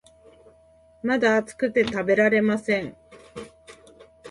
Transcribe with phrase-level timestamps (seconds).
[1.03, 2.97] まだ熱くて食べられません